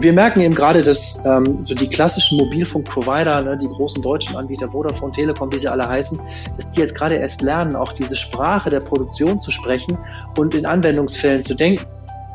[0.00, 4.34] Und wir merken eben gerade, dass ähm, so die klassischen Mobilfunkprovider, ne, die großen deutschen
[4.34, 6.18] Anbieter, Vodafone, Telekom, wie sie alle heißen,
[6.56, 9.98] dass die jetzt gerade erst lernen, auch diese Sprache der Produktion zu sprechen
[10.38, 11.84] und in Anwendungsfällen zu denken.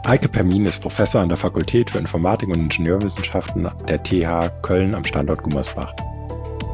[0.06, 5.04] Eike Permin ist Professor an der Fakultät für Informatik und Ingenieurwissenschaften der TH Köln am
[5.04, 5.96] Standort Gummersbach.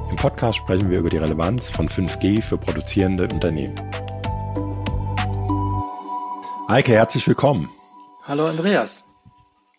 [0.09, 3.75] Im Podcast sprechen wir über die Relevanz von 5G für produzierende Unternehmen.
[6.67, 7.69] Eike, herzlich willkommen.
[8.25, 9.05] Hallo Andreas.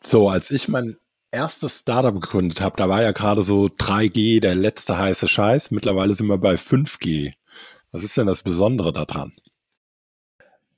[0.04, 0.96] So, als ich mein
[1.32, 5.70] erstes Startup gegründet habe, da war ja gerade so 3G der letzte heiße Scheiß.
[5.70, 7.32] Mittlerweile sind wir bei 5G.
[7.90, 9.32] Was ist denn das Besondere daran?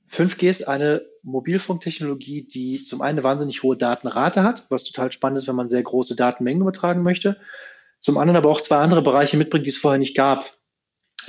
[0.09, 5.39] 5G ist eine Mobilfunktechnologie, die zum einen eine wahnsinnig hohe Datenrate hat, was total spannend
[5.39, 7.37] ist, wenn man sehr große Datenmengen übertragen möchte.
[7.99, 10.57] Zum anderen aber auch zwei andere Bereiche mitbringt, die es vorher nicht gab.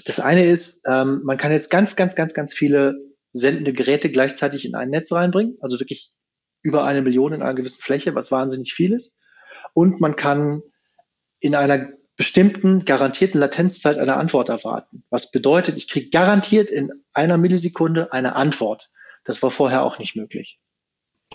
[0.04, 2.96] Das eine ist, ähm, man kann jetzt ganz, ganz, ganz, ganz viele
[3.32, 6.12] sendende Geräte gleichzeitig in ein Netz reinbringen, also wirklich
[6.66, 9.20] über eine Million in einer gewissen Fläche, was wahnsinnig viel ist.
[9.72, 10.62] Und man kann
[11.38, 15.04] in einer bestimmten garantierten Latenzzeit eine Antwort erwarten.
[15.08, 18.90] Was bedeutet, ich kriege garantiert in einer Millisekunde eine Antwort.
[19.22, 20.58] Das war vorher auch nicht möglich.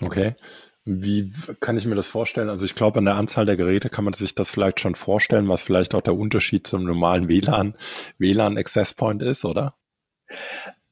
[0.02, 0.36] Okay.
[0.84, 2.50] Wie kann ich mir das vorstellen?
[2.50, 5.48] Also ich glaube, an der Anzahl der Geräte kann man sich das vielleicht schon vorstellen,
[5.48, 7.76] was vielleicht auch der Unterschied zum normalen WLAN,
[8.18, 9.76] WLAN Access Point ist, oder?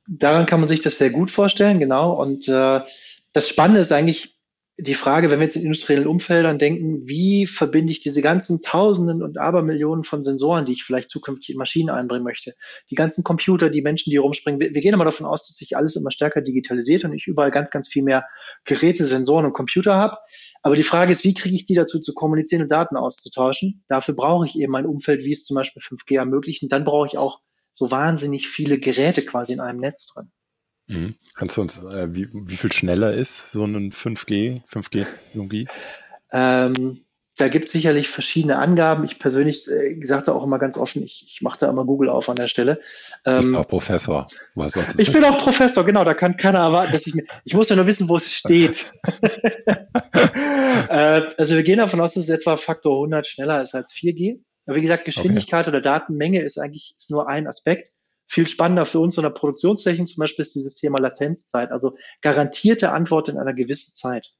[0.07, 2.13] Daran kann man sich das sehr gut vorstellen, genau.
[2.13, 2.81] Und äh,
[3.39, 4.37] das Spannende ist eigentlich
[4.77, 9.23] die Frage, wenn wir jetzt in industriellen Umfeldern denken, wie verbinde ich diese ganzen Tausenden
[9.23, 12.53] und Abermillionen von Sensoren, die ich vielleicht zukünftig in Maschinen einbringen möchte,
[12.89, 14.59] die ganzen Computer, die Menschen, die rumspringen.
[14.59, 17.49] Wir, wir gehen immer davon aus, dass sich alles immer stärker digitalisiert und ich überall
[17.49, 18.25] ganz, ganz viel mehr
[18.65, 20.17] Geräte, Sensoren und Computer habe.
[20.61, 23.85] Aber die Frage ist, wie kriege ich die dazu zu kommunizieren und Daten auszutauschen?
[23.87, 26.61] Dafür brauche ich eben ein Umfeld, wie es zum Beispiel 5G ermöglicht.
[26.61, 27.39] Und dann brauche ich auch
[27.71, 30.29] so wahnsinnig viele Geräte quasi in einem Netz drin.
[30.89, 31.15] Mhm.
[31.35, 35.67] Kannst du uns, äh, wie, wie viel schneller ist so ein 5G, 5G-Technologie?
[36.31, 37.01] Ähm,
[37.37, 39.05] da gibt es sicherlich verschiedene Angaben.
[39.05, 42.27] Ich persönlich äh, sagte auch immer ganz offen, ich, ich mache da immer Google auf
[42.27, 42.81] an der Stelle.
[43.23, 44.27] Ähm, du bist auch Professor.
[44.97, 46.03] ich bin auch Professor, genau.
[46.03, 48.91] Da kann keiner erwarten, dass ich mir, ich muss ja nur wissen, wo es steht.
[50.89, 54.39] äh, also wir gehen davon aus, dass es etwa Faktor 100 schneller ist als 4G.
[54.65, 55.77] Aber wie gesagt, Geschwindigkeit okay.
[55.77, 57.93] oder Datenmenge ist eigentlich ist nur ein Aspekt.
[58.31, 62.91] Viel spannender für uns in der Produktionstechnik zum Beispiel ist dieses Thema Latenzzeit, also garantierte
[62.91, 64.31] Antwort in einer gewissen Zeit.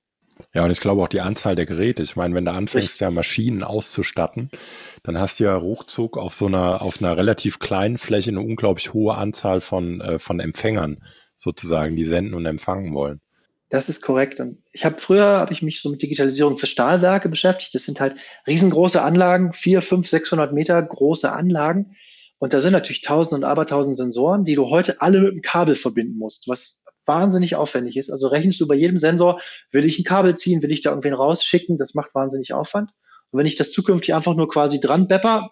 [0.54, 2.04] Ja, und ich glaube auch die Anzahl der Geräte.
[2.04, 4.52] Ich meine, wenn du anfängst, ja Maschinen auszustatten,
[5.02, 8.94] dann hast du ja ruckzuck auf so einer, auf einer relativ kleinen Fläche eine unglaublich
[8.94, 11.04] hohe Anzahl von, äh, von Empfängern
[11.36, 13.22] sozusagen, die senden und empfangen wollen.
[13.70, 14.40] Das ist korrekt.
[14.40, 17.74] Und ich habe früher habe ich mich so mit Digitalisierung für Stahlwerke beschäftigt.
[17.74, 21.96] Das sind halt riesengroße Anlagen, vier, fünf, 600 Meter große Anlagen.
[22.40, 25.76] Und da sind natürlich tausend und abertausend Sensoren, die du heute alle mit einem Kabel
[25.76, 28.10] verbinden musst, was wahnsinnig aufwendig ist.
[28.10, 29.42] Also rechnest du bei jedem Sensor,
[29.72, 32.92] will ich ein Kabel ziehen, will ich da irgendwen rausschicken, das macht wahnsinnig Aufwand.
[33.32, 35.52] Und wenn ich das zukünftig einfach nur quasi dran bepper,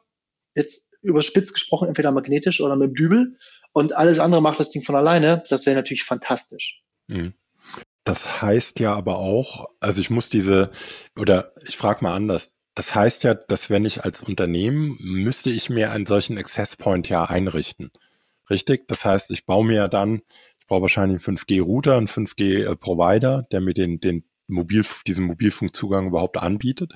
[0.55, 3.35] jetzt überspitzt gesprochen, entweder magnetisch oder mit dem Dübel
[3.73, 6.83] und alles andere macht das Ding von alleine, das wäre natürlich fantastisch.
[7.07, 7.33] Mhm.
[8.03, 10.71] Das heißt ja aber auch, also ich muss diese,
[11.19, 15.71] oder ich frage mal anders, das heißt ja, dass wenn ich als Unternehmen müsste ich
[15.71, 17.89] mir einen solchen Access Point ja einrichten.
[18.51, 18.87] Richtig?
[18.87, 20.21] Das heißt, ich baue mir dann,
[20.59, 26.37] ich brauche wahrscheinlich einen 5G-Router, einen 5G-Provider, der mir den, den Mobil, diesen Mobilfunkzugang überhaupt
[26.37, 26.93] anbietet.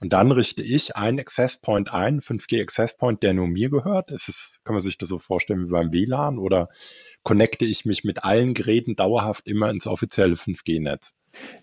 [0.00, 4.10] Und dann richte ich einen Access Point ein, 5G Access Point, der nur mir gehört.
[4.10, 6.68] Ist es, kann man sich das so vorstellen wie beim WLAN oder
[7.22, 11.14] connecte ich mich mit allen Geräten dauerhaft immer ins offizielle 5G-Netz?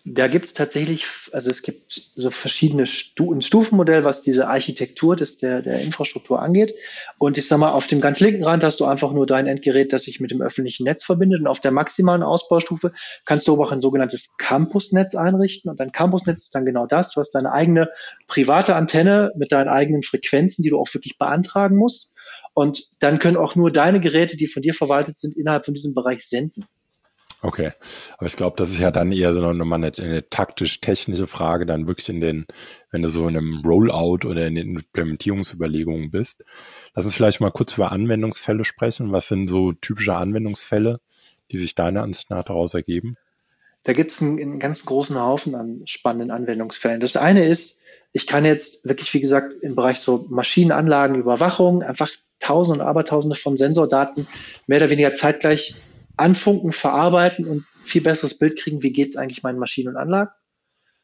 [0.05, 5.15] Da gibt es tatsächlich, also es gibt so verschiedene Stu ein Stufenmodell, was diese Architektur
[5.15, 6.73] des, der, der Infrastruktur angeht.
[7.17, 9.93] Und ich sag mal, auf dem ganz linken Rand hast du einfach nur dein Endgerät,
[9.93, 11.41] das sich mit dem öffentlichen Netz verbindet.
[11.41, 12.93] Und auf der maximalen Ausbaustufe
[13.25, 15.69] kannst du auch ein sogenanntes Campusnetz einrichten.
[15.69, 17.11] Und dein Campusnetz ist dann genau das.
[17.11, 17.89] Du hast deine eigene
[18.27, 22.15] private Antenne mit deinen eigenen Frequenzen, die du auch wirklich beantragen musst.
[22.53, 25.93] Und dann können auch nur deine Geräte, die von dir verwaltet sind, innerhalb von diesem
[25.93, 26.65] Bereich senden.
[27.41, 27.71] Okay,
[28.17, 31.87] aber ich glaube, das ist ja dann eher so nochmal eine, eine taktisch-technische Frage, dann
[31.87, 32.45] wirklich in den,
[32.91, 36.43] wenn du so in einem Rollout oder in den Implementierungsüberlegungen bist.
[36.95, 39.13] Lass uns vielleicht mal kurz über Anwendungsfälle sprechen.
[39.13, 40.99] Was sind so typische Anwendungsfälle,
[41.51, 43.15] die sich deiner Ansicht nach daraus ergeben?
[43.83, 46.99] Da gibt es einen, einen ganz großen Haufen an spannenden Anwendungsfällen.
[46.99, 52.09] Das eine ist, ich kann jetzt wirklich, wie gesagt, im Bereich so Maschinenanlagen, Überwachung einfach
[52.39, 54.27] Tausende und Abertausende von Sensordaten
[54.67, 55.75] mehr oder weniger zeitgleich
[56.19, 60.31] anfunken, verarbeiten und viel besseres Bild kriegen, wie geht es eigentlich meinen Maschinen und Anlagen.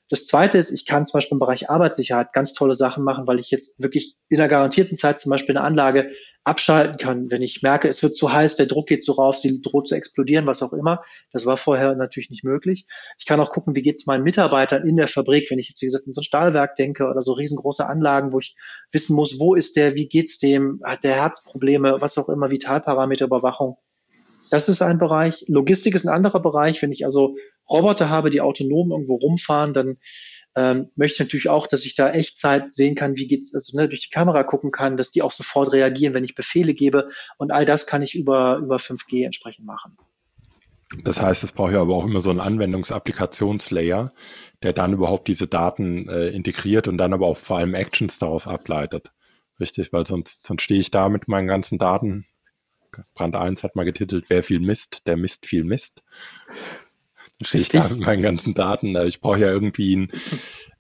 [0.10, 3.40] Das zweite ist, ich kann zum Beispiel im Bereich Arbeitssicherheit ganz tolle Sachen machen, weil
[3.40, 6.12] ich jetzt wirklich in einer garantierten Zeit zum Beispiel eine Anlage
[6.44, 9.64] abschalten kann, wenn ich merke, es wird zu heiß, der Druck geht so rauf, sie
[9.64, 11.02] droht zu explodieren, was auch immer.
[11.32, 12.86] Das war vorher natürlich nicht möglich.
[13.18, 15.82] Ich kann auch gucken, wie geht es meinen Mitarbeitern in der Fabrik, wenn ich jetzt,
[15.82, 18.56] wie gesagt, in so ein Stahlwerk denke oder so riesengroße Anlagen, wo ich
[18.92, 23.78] wissen muss, wo ist der, wie geht's dem, hat der Herzprobleme, was auch immer, Vitalparameterüberwachung.
[24.50, 25.46] Das ist ein Bereich.
[25.48, 26.82] Logistik ist ein anderer Bereich.
[26.82, 27.36] Wenn ich also
[27.70, 29.98] Roboter habe, die autonom irgendwo rumfahren, dann
[30.56, 33.90] ähm, möchte ich natürlich auch, dass ich da Echtzeit sehen kann, wie geht's, also ne,
[33.90, 37.10] durch die Kamera gucken kann, dass die auch sofort reagieren, wenn ich Befehle gebe.
[37.38, 39.98] Und all das kann ich über, über 5G entsprechend machen.
[41.04, 44.14] Das heißt, es braucht ja aber auch immer so einen Anwendungsappliktionslayer,
[44.64, 48.48] der dann überhaupt diese Daten äh, integriert und dann aber auch vor allem Actions daraus
[48.48, 49.12] ableitet.
[49.60, 52.26] Richtig, weil sonst, sonst stehe ich da mit meinen ganzen Daten.
[53.14, 56.04] Brand 1 hat mal getitelt, wer viel misst, der misst viel Mist.
[57.40, 58.96] Dann stehe ich da mit meinen ganzen Daten.
[59.08, 60.12] Ich brauche ja irgendwie ein,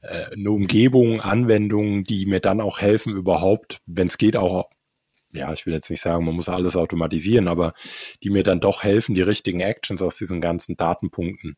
[0.02, 4.70] äh, eine Umgebung, Anwendungen, die mir dann auch helfen, überhaupt, wenn es geht, auch,
[5.34, 7.74] ja, ich will jetzt nicht sagen, man muss alles automatisieren, aber
[8.24, 11.58] die mir dann doch helfen, die richtigen Actions aus diesen ganzen Datenpunkten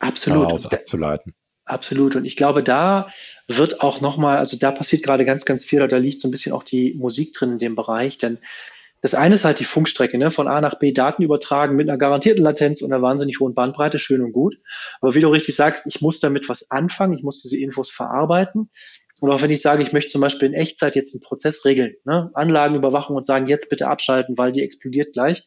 [0.00, 0.44] Absolut.
[0.44, 1.34] daraus abzuleiten.
[1.64, 2.16] Absolut.
[2.16, 3.08] Und ich glaube, da
[3.46, 6.52] wird auch nochmal, also da passiert gerade ganz, ganz viel, da liegt so ein bisschen
[6.52, 8.38] auch die Musik drin in dem Bereich, denn
[9.00, 10.30] das eine ist halt die Funkstrecke, ne?
[10.30, 13.98] von A nach B Daten übertragen mit einer garantierten Latenz und einer wahnsinnig hohen Bandbreite,
[13.98, 14.56] schön und gut.
[15.00, 18.70] Aber wie du richtig sagst, ich muss damit was anfangen, ich muss diese Infos verarbeiten.
[19.20, 21.94] Und auch wenn ich sage, ich möchte zum Beispiel in Echtzeit jetzt einen Prozess regeln,
[22.04, 22.30] ne?
[22.34, 25.44] Anlagenüberwachung und sagen, jetzt bitte abschalten, weil die explodiert gleich,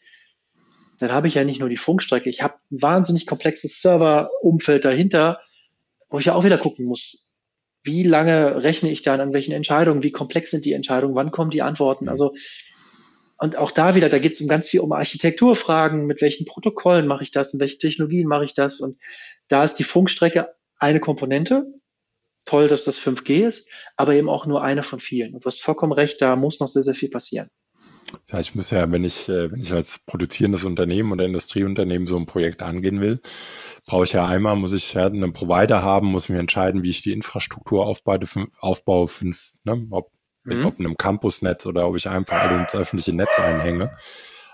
[1.00, 5.40] dann habe ich ja nicht nur die Funkstrecke, ich habe ein wahnsinnig komplexes Serverumfeld dahinter,
[6.10, 7.34] wo ich ja auch wieder gucken muss,
[7.84, 11.50] wie lange rechne ich dann an welchen Entscheidungen, wie komplex sind die Entscheidungen, wann kommen
[11.50, 12.10] die Antworten.
[12.10, 12.34] Also
[13.42, 17.08] und auch da wieder, da geht es um ganz viel um Architekturfragen, mit welchen Protokollen
[17.08, 18.80] mache ich das, in welchen Technologien mache ich das.
[18.80, 18.98] Und
[19.48, 21.66] da ist die Funkstrecke eine Komponente.
[22.46, 23.68] Toll, dass das 5G ist,
[23.98, 25.34] aber eben auch nur eine von vielen.
[25.34, 27.50] Und du hast vollkommen recht, da muss noch sehr, sehr viel passieren.
[28.28, 32.06] Das heißt, ich muss ja, wenn ich, äh, wenn ich als produzierendes Unternehmen oder Industrieunternehmen
[32.06, 33.22] so ein Projekt angehen will,
[33.88, 37.14] brauche ich ja einmal, muss ich einen Provider haben, muss mir entscheiden, wie ich die
[37.14, 38.20] Infrastruktur aufbaue,
[38.60, 40.12] aufbaue fünf, ne, ob
[40.44, 40.66] mit mhm.
[40.66, 43.92] ob einem Campusnetz oder ob ich einfach alle ins öffentliche Netz einhänge.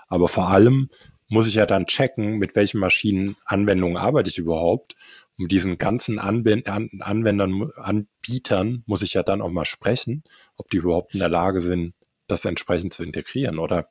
[0.08, 0.88] Aber vor allem
[1.28, 4.94] muss ich ja dann checken, mit welchen Maschinen Anwendungen arbeite ich überhaupt.
[5.38, 10.24] Um diesen ganzen Anwend An Anwendern, Anbietern muss ich ja dann auch mal sprechen,
[10.56, 11.94] ob die überhaupt in der Lage sind,
[12.26, 13.88] das entsprechend zu integrieren, oder?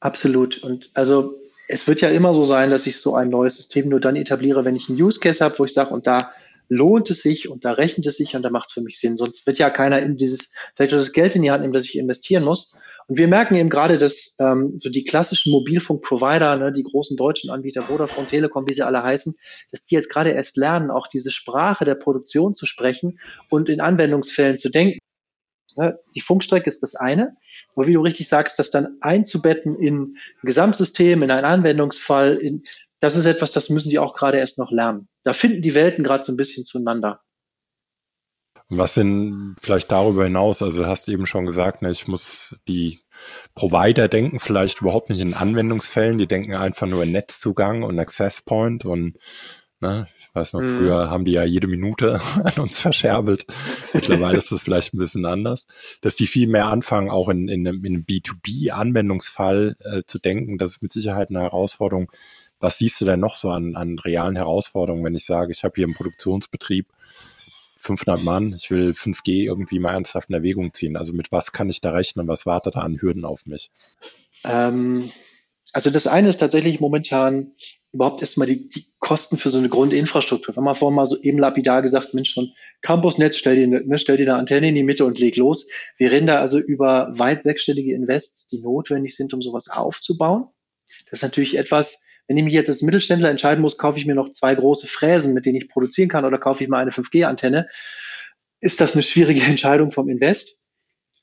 [0.00, 0.58] Absolut.
[0.62, 4.00] Und also es wird ja immer so sein, dass ich so ein neues System nur
[4.00, 6.32] dann etabliere, wenn ich einen Use Case habe, wo ich sage, und da
[6.70, 9.16] lohnt es sich und da rechnet es sich und da macht es für mich Sinn.
[9.16, 11.98] Sonst wird ja keiner in dieses, vielleicht das Geld in die Hand nehmen, dass ich
[11.98, 12.76] investieren muss.
[13.08, 17.50] Und wir merken eben gerade, dass ähm, so die klassischen Mobilfunkprovider, ne, die großen deutschen
[17.50, 19.34] Anbieter, Vodafone, Telekom, wie sie alle heißen,
[19.72, 23.18] dass die jetzt gerade erst lernen, auch diese Sprache der Produktion zu sprechen
[23.48, 25.00] und in Anwendungsfällen zu denken.
[25.76, 27.36] Ne, die Funkstrecke ist das eine.
[27.74, 32.62] Aber wie du richtig sagst, das dann einzubetten in ein Gesamtsystem, in einen Anwendungsfall, in,
[33.00, 35.08] das ist etwas, das müssen die auch gerade erst noch lernen.
[35.24, 37.20] Da finden die Welten gerade so ein bisschen zueinander.
[38.72, 40.62] Was denn vielleicht darüber hinaus?
[40.62, 43.00] Also du hast eben schon gesagt, ne, ich muss die
[43.56, 48.42] Provider denken vielleicht überhaupt nicht in Anwendungsfällen, die denken einfach nur in Netzzugang und Access
[48.42, 49.18] Point und
[49.80, 50.76] ne, ich weiß noch, mhm.
[50.76, 53.44] früher haben die ja jede Minute an uns verscherbelt.
[53.92, 55.66] Mittlerweile ist das vielleicht ein bisschen anders.
[56.00, 60.58] Dass die viel mehr anfangen, auch in, in einem, in einem B2B-Anwendungsfall äh, zu denken,
[60.58, 62.08] das ist mit Sicherheit eine Herausforderung,
[62.60, 65.74] was siehst du denn noch so an, an realen Herausforderungen, wenn ich sage, ich habe
[65.76, 66.86] hier einen Produktionsbetrieb,
[67.78, 70.96] 500 Mann, ich will 5G irgendwie mal ernsthaft in Erwägung ziehen.
[70.96, 72.28] Also mit was kann ich da rechnen?
[72.28, 73.70] Was wartet da an Hürden auf mich?
[74.44, 75.10] Ähm,
[75.72, 77.52] also das eine ist tatsächlich momentan
[77.92, 80.54] überhaupt erstmal die, die Kosten für so eine Grundinfrastruktur.
[80.56, 82.52] Wenn man vorhin mal so eben lapidar gesagt, Mensch, so ein
[82.82, 85.68] Campusnetz, stell dir, ne, stell dir eine Antenne in die Mitte und leg los.
[85.96, 90.48] Wir reden da also über weit sechsstellige Invests, die notwendig sind, um sowas aufzubauen.
[91.08, 94.14] Das ist natürlich etwas, wenn ich mich jetzt als Mittelständler entscheiden muss, kaufe ich mir
[94.14, 97.66] noch zwei große Fräsen, mit denen ich produzieren kann, oder kaufe ich mal eine 5G-Antenne,
[98.60, 100.62] ist das eine schwierige Entscheidung vom Invest.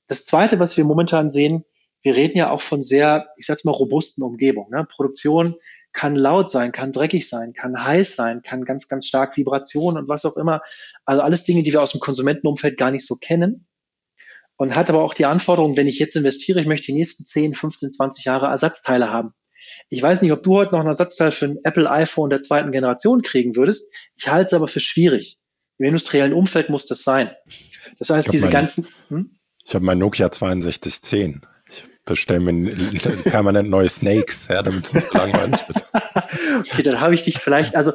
[0.08, 1.64] Das Zweite, was wir momentan sehen,
[2.02, 4.70] wir reden ja auch von sehr, ich sag's mal, robusten Umgebungen.
[4.72, 4.86] Ne?
[4.86, 5.56] Produktion
[5.94, 10.10] kann laut sein, kann dreckig sein, kann heiß sein, kann ganz, ganz stark Vibrationen und
[10.10, 10.62] was auch immer.
[11.06, 13.66] Also alles Dinge, die wir aus dem Konsumentenumfeld gar nicht so kennen.
[14.58, 17.54] Und hat aber auch die Anforderung, wenn ich jetzt investiere, ich möchte die nächsten 10,
[17.54, 19.34] 15, 20 Jahre Ersatzteile haben.
[19.90, 22.72] Ich weiß nicht, ob du heute noch ein Ersatzteil für ein Apple iPhone der zweiten
[22.72, 23.94] Generation kriegen würdest.
[24.16, 25.40] Ich halte es aber für schwierig.
[25.78, 27.32] Im industriellen Umfeld muss das sein.
[28.00, 28.88] Das heißt, diese mein, ganzen.
[29.10, 29.32] Hm?
[29.64, 31.42] Ich habe mein Nokia 6210.
[31.70, 32.76] Ich bestelle mir
[33.26, 35.86] permanent neue Snakes, ja, damit es nicht langweilig wird.
[36.60, 37.94] okay, dann habe ich dich vielleicht, also,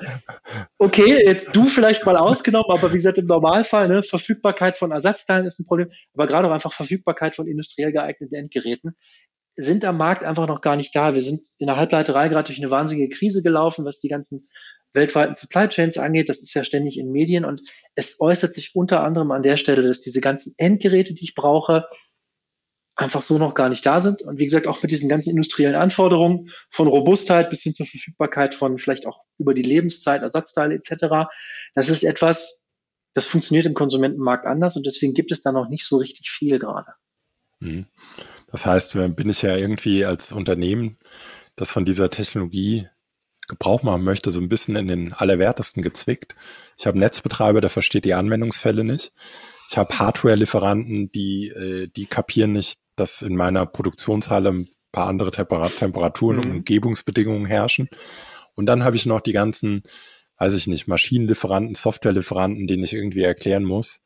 [0.78, 5.46] okay, jetzt du vielleicht mal ausgenommen, aber wie gesagt, im Normalfall, ne, Verfügbarkeit von Ersatzteilen
[5.46, 8.96] ist ein Problem, aber gerade auch einfach Verfügbarkeit von industriell geeigneten Endgeräten
[9.56, 11.14] sind am Markt einfach noch gar nicht da.
[11.14, 14.48] Wir sind in der Halbleiterei gerade durch eine wahnsinnige Krise gelaufen, was die ganzen
[14.94, 16.28] weltweiten Supply Chains angeht.
[16.28, 17.62] Das ist ja ständig in Medien und
[17.94, 21.86] es äußert sich unter anderem an der Stelle, dass diese ganzen Endgeräte, die ich brauche,
[22.94, 24.22] einfach so noch gar nicht da sind.
[24.22, 28.54] Und wie gesagt, auch mit diesen ganzen industriellen Anforderungen von Robustheit bis hin zur Verfügbarkeit
[28.54, 31.30] von vielleicht auch über die Lebenszeit, Ersatzteile etc.
[31.74, 32.74] Das ist etwas,
[33.14, 36.58] das funktioniert im Konsumentenmarkt anders und deswegen gibt es da noch nicht so richtig viel
[36.58, 36.92] gerade.
[37.60, 37.86] Mhm.
[38.52, 40.98] Das heißt, bin ich ja irgendwie als Unternehmen,
[41.56, 42.86] das von dieser Technologie
[43.48, 46.34] Gebrauch machen möchte, so ein bisschen in den Allerwertesten gezwickt.
[46.78, 49.12] Ich habe Netzbetreiber, der versteht die Anwendungsfälle nicht.
[49.68, 55.30] Ich habe Hardware-Lieferanten, die, äh, die kapieren nicht, dass in meiner Produktionshalle ein paar andere
[55.30, 56.42] Temperaturen mhm.
[56.42, 57.88] und Umgebungsbedingungen herrschen.
[58.54, 59.82] Und dann habe ich noch die ganzen,
[60.38, 64.00] weiß ich nicht, Maschinenlieferanten, Softwarelieferanten, denen ich irgendwie erklären muss,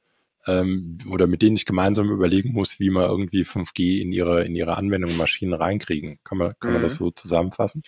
[0.47, 4.55] ähm, oder mit denen ich gemeinsam überlegen muss, wie man irgendwie 5G in ihre, in
[4.55, 6.19] ihre Anwendung Maschinen reinkriegen.
[6.25, 7.05] Kann man, kann man das mhm.
[7.05, 7.83] so zusammenfassen?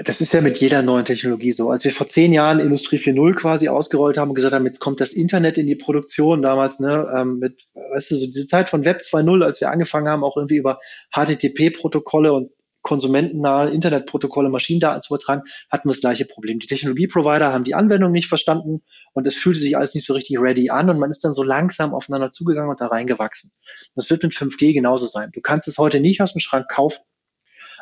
[0.00, 1.70] Das ist ja mit jeder neuen Technologie so.
[1.70, 5.00] Als wir vor zehn Jahren Industrie 4.0 quasi ausgerollt haben und gesagt haben, jetzt kommt
[5.00, 8.84] das Internet in die Produktion damals, ne, ähm, mit, weißt du, so diese Zeit von
[8.84, 10.78] Web 2.0, als wir angefangen haben, auch irgendwie über
[11.12, 12.52] HTTP-Protokolle und
[12.88, 16.58] konsumentennahe Internetprotokolle, Maschinendaten zu übertragen, hatten wir das gleiche Problem.
[16.58, 20.40] Die Technologieprovider haben die Anwendung nicht verstanden und es fühlte sich alles nicht so richtig
[20.40, 23.52] ready an und man ist dann so langsam aufeinander zugegangen und da reingewachsen.
[23.94, 25.30] Das wird mit 5G genauso sein.
[25.32, 27.02] Du kannst es heute nicht aus dem Schrank kaufen,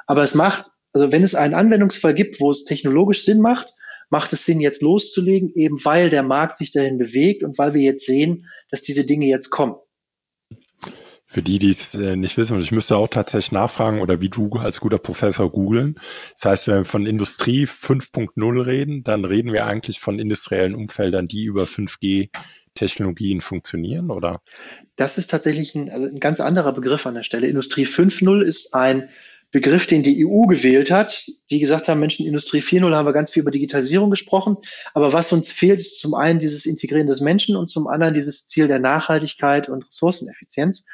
[0.07, 3.75] aber es macht also wenn es einen Anwendungsfall gibt, wo es technologisch Sinn macht,
[4.09, 7.83] macht es Sinn, jetzt loszulegen, eben weil der Markt sich dahin bewegt und weil wir
[7.83, 9.75] jetzt sehen, dass diese Dinge jetzt kommen.
[11.29, 14.29] Für die, die es äh, nicht wissen, und ich müsste auch tatsächlich nachfragen oder wie
[14.29, 15.97] du als guter Professor googeln.
[16.35, 21.27] Das heißt, wenn wir von Industrie 5.0 reden, dann reden wir eigentlich von industriellen Umfeldern,
[21.27, 22.29] die über 5G
[22.75, 24.41] Technologien funktionieren, oder?
[24.95, 27.49] Das ist tatsächlich ein, also ein ganz anderer Begriff an der Stelle.
[27.49, 29.09] Industrie 5.0 ist ein
[29.51, 33.31] Begriff, den die EU gewählt hat, die gesagt haben, Menschen, Industrie 4.0 haben wir ganz
[33.31, 34.57] viel über Digitalisierung gesprochen.
[34.93, 38.47] Aber was uns fehlt, ist zum einen dieses Integrieren des Menschen und zum anderen dieses
[38.49, 40.87] Ziel der Nachhaltigkeit und Ressourceneffizienz.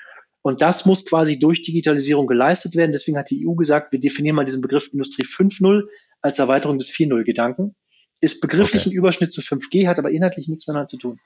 [0.43, 2.93] Und das muss quasi durch Digitalisierung geleistet werden.
[2.93, 5.85] Deswegen hat die EU gesagt, wir definieren mal diesen Begriff Industrie 5.0
[6.21, 7.77] als Erweiterung des 4.0 Gedanken.
[8.21, 8.91] Ist begrifflich okay.
[8.91, 11.21] ein Überschnitt zu 5G, hat aber inhaltlich nichts miteinander zu tun.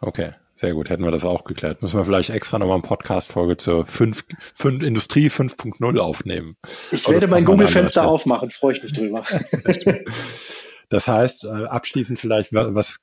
[0.00, 0.90] Okay, sehr gut.
[0.90, 1.80] Hätten wir das auch geklärt.
[1.80, 4.24] Müssen wir vielleicht extra nochmal eine Podcast-Folge zur 5,
[4.54, 6.56] 5, Industrie 5.0 aufnehmen.
[6.90, 9.24] Ich werde mein Google-Fenster aufmachen, freue ich mich drüber.
[10.88, 12.98] das heißt, äh, abschließend vielleicht, was,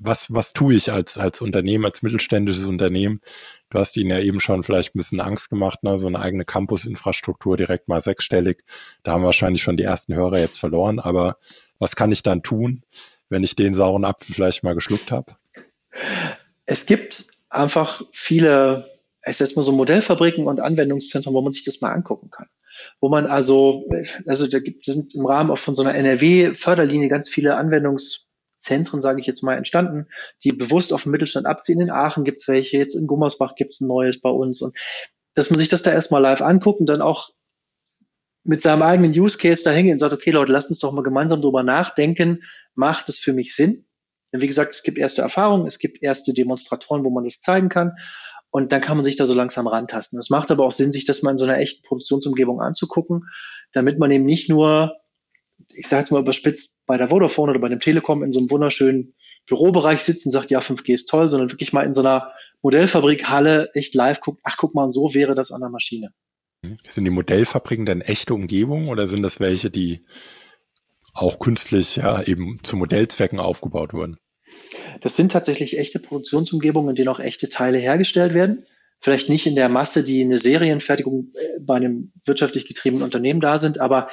[0.00, 3.20] was, was tue ich als, als Unternehmen, als mittelständisches Unternehmen?
[3.68, 5.98] Du hast ihnen ja eben schon vielleicht ein bisschen Angst gemacht, ne?
[5.98, 8.64] so eine eigene Campus-Infrastruktur direkt mal sechsstellig.
[9.02, 10.98] Da haben wahrscheinlich schon die ersten Hörer jetzt verloren.
[10.98, 11.36] Aber
[11.78, 12.82] was kann ich dann tun,
[13.28, 15.36] wenn ich den sauren Apfel vielleicht mal geschluckt habe?
[16.64, 18.90] Es gibt einfach viele,
[19.26, 22.46] ich sag mal so Modellfabriken und Anwendungszentren, wo man sich das mal angucken kann.
[23.00, 23.86] Wo man also,
[24.26, 27.56] also da gibt, sind im Rahmen auch von so einer NRW-Förderlinie ganz viele
[28.60, 30.06] Anwendungszentren, sage ich jetzt mal, entstanden,
[30.44, 31.80] die bewusst auf den Mittelstand abziehen.
[31.80, 34.62] In Aachen gibt's welche, jetzt in Gummersbach gibt's ein neues bei uns.
[34.62, 34.76] Und
[35.34, 37.30] dass man sich das da erstmal live anguckt und dann auch
[38.44, 41.02] mit seinem eigenen Use Case da hingehen und sagt, okay Leute, lasst uns doch mal
[41.02, 42.42] gemeinsam drüber nachdenken,
[42.74, 43.86] macht es für mich Sinn?
[44.32, 47.68] Denn wie gesagt, es gibt erste Erfahrungen, es gibt erste Demonstratoren, wo man das zeigen
[47.68, 47.96] kann.
[48.52, 50.18] Und dann kann man sich da so langsam rantasten.
[50.18, 53.28] Es macht aber auch Sinn, sich das mal in so einer echten Produktionsumgebung anzugucken,
[53.72, 54.99] damit man eben nicht nur,
[55.74, 58.50] ich sage jetzt mal überspitzt, bei der Vodafone oder bei dem Telekom in so einem
[58.50, 59.14] wunderschönen
[59.46, 63.70] Bürobereich sitzt und sagt, ja, 5G ist toll, sondern wirklich mal in so einer Modellfabrikhalle
[63.74, 66.12] echt live guckt, ach guck mal, so wäre das an der Maschine.
[66.86, 70.02] Sind die Modellfabriken denn echte Umgebungen oder sind das welche, die
[71.14, 74.18] auch künstlich ja eben zu Modellzwecken aufgebaut wurden.
[75.00, 78.64] Das sind tatsächlich echte Produktionsumgebungen, in denen auch echte Teile hergestellt werden.
[79.00, 83.58] Vielleicht nicht in der Masse, die eine Serienfertigung äh, bei einem wirtschaftlich getriebenen Unternehmen da
[83.58, 84.10] sind, aber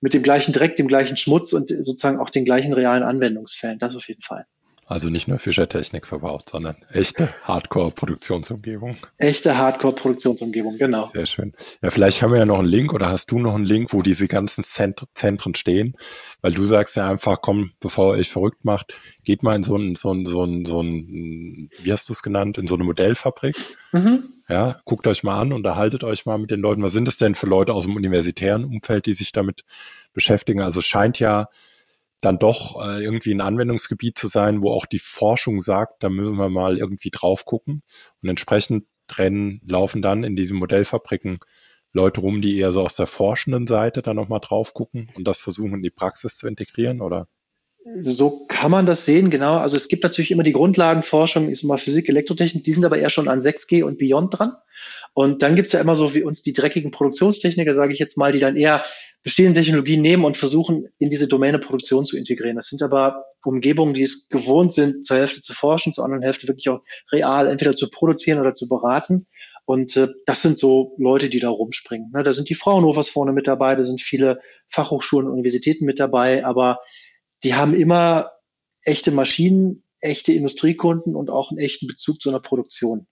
[0.00, 3.78] mit dem gleichen Dreck, dem gleichen Schmutz und sozusagen auch den gleichen realen Anwendungsfällen.
[3.78, 4.46] Das auf jeden Fall.
[4.90, 8.96] Also nicht nur Fischertechnik verbaut, sondern echte Hardcore-Produktionsumgebung.
[9.18, 11.08] Echte Hardcore-Produktionsumgebung, genau.
[11.14, 11.52] Sehr schön.
[11.80, 14.02] Ja, vielleicht haben wir ja noch einen Link oder hast du noch einen Link, wo
[14.02, 15.96] diese ganzen Zentren stehen?
[16.40, 18.92] Weil du sagst ja einfach, komm, bevor ihr euch verrückt macht,
[19.22, 22.20] geht mal in so ein, so ein, so ein, so ein, wie hast du es
[22.20, 23.54] genannt, in so eine Modellfabrik.
[23.92, 24.24] Mhm.
[24.48, 26.82] Ja, guckt euch mal an, unterhaltet euch mal mit den Leuten.
[26.82, 29.62] Was sind das denn für Leute aus dem universitären Umfeld, die sich damit
[30.14, 30.62] beschäftigen?
[30.62, 31.46] Also es scheint ja
[32.20, 36.36] dann doch äh, irgendwie ein Anwendungsgebiet zu sein, wo auch die Forschung sagt, da müssen
[36.36, 37.82] wir mal irgendwie drauf gucken.
[38.22, 41.38] Und entsprechend trennen, laufen dann in diesen Modellfabriken
[41.92, 45.40] Leute rum, die eher so aus der forschenden Seite dann nochmal drauf gucken und das
[45.40, 47.26] versuchen in die Praxis zu integrieren, oder?
[47.98, 49.56] So kann man das sehen, genau.
[49.56, 53.10] Also es gibt natürlich immer die Grundlagenforschung, ist immer Physik, Elektrotechnik, die sind aber eher
[53.10, 54.52] schon an 6G und Beyond dran.
[55.14, 58.32] Und dann gibt's ja immer so wie uns die dreckigen Produktionstechniker, sage ich jetzt mal,
[58.32, 58.84] die dann eher
[59.22, 62.56] bestehende Technologien nehmen und versuchen, in diese Domäne Produktion zu integrieren.
[62.56, 66.48] Das sind aber Umgebungen, die es gewohnt sind, zur Hälfte zu forschen, zur anderen Hälfte
[66.48, 66.80] wirklich auch
[67.12, 69.26] real entweder zu produzieren oder zu beraten.
[69.66, 72.10] Und äh, das sind so Leute, die da rumspringen.
[72.12, 76.00] Ne, da sind die Fraunhofers vorne mit dabei, da sind viele Fachhochschulen und Universitäten mit
[76.00, 76.78] dabei, aber
[77.44, 78.32] die haben immer
[78.82, 83.06] echte Maschinen, echte Industriekunden und auch einen echten Bezug zu einer Produktion.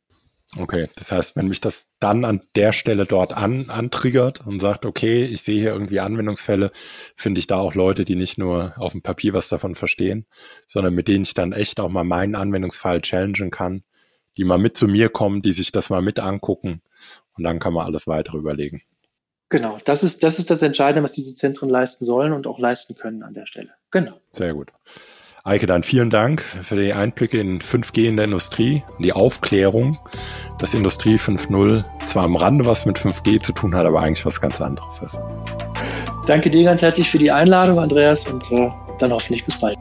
[0.57, 4.87] Okay, das heißt, wenn mich das dann an der Stelle dort an, antriggert und sagt,
[4.87, 6.71] okay, ich sehe hier irgendwie Anwendungsfälle,
[7.17, 10.25] finde ich da auch Leute, die nicht nur auf dem Papier was davon verstehen,
[10.67, 13.83] sondern mit denen ich dann echt auch mal meinen Anwendungsfall challengen kann,
[14.39, 16.81] die mal mit zu mir kommen, die sich das mal mit angucken
[17.37, 18.83] und dann kann man alles weitere überlegen.
[19.51, 22.97] Genau, das ist, das ist das Entscheidende, was diese Zentren leisten sollen und auch leisten
[22.97, 23.71] können an der Stelle.
[23.91, 24.21] Genau.
[24.33, 24.73] Sehr gut.
[25.49, 29.97] Eike, dann vielen Dank für die Einblicke in 5G in der Industrie, die Aufklärung,
[30.59, 34.43] dass Industrie 5.0 zwar am Rande was mit 5G zu tun hat, aber eigentlich was
[34.43, 35.19] ganz anderes ist.
[36.27, 39.79] Danke dir ganz herzlich für die Einladung, Andreas, und äh, dann hoffentlich bis bald.